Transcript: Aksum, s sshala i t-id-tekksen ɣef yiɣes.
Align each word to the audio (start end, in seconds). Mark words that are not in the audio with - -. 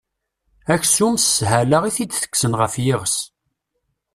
Aksum, 0.73 1.15
s 1.19 1.25
sshala 1.29 1.79
i 1.89 1.91
t-id-tekksen 1.95 2.53
ɣef 2.61 2.73
yiɣes. 2.83 3.15